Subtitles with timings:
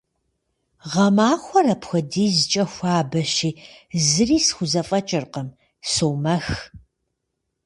[0.91, 3.51] Гъэмахуэр апхуэдизкӀэ хуабэщи,
[4.07, 5.49] зыри схузэфӀэкӀыркъым,
[5.91, 6.47] сомэх.